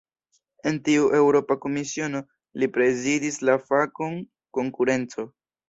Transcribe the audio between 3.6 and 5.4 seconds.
fakon "konkurenco".